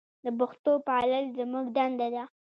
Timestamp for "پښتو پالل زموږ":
0.39-1.65